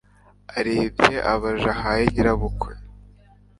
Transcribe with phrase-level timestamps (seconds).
[0.57, 2.71] arebye abaja ahaye nyirabukwe